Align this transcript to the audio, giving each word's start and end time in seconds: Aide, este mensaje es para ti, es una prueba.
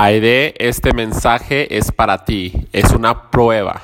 Aide, 0.00 0.54
este 0.64 0.92
mensaje 0.92 1.76
es 1.76 1.90
para 1.90 2.24
ti, 2.24 2.52
es 2.72 2.92
una 2.92 3.32
prueba. 3.32 3.80